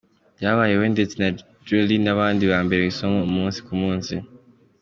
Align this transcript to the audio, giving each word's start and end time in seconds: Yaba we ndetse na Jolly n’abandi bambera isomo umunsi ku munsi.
Yaba 0.43 0.63
we 0.81 0.87
ndetse 0.93 1.15
na 1.21 1.29
Jolly 1.67 1.97
n’abandi 2.01 2.43
bambera 2.51 2.83
isomo 2.91 3.19
umunsi 3.29 3.59
ku 3.67 3.73
munsi. 3.81 4.13